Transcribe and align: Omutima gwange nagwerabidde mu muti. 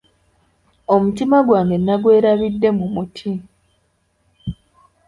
Omutima 0.93 1.37
gwange 1.47 1.77
nagwerabidde 1.79 2.69
mu 2.77 2.85
muti. 2.93 3.31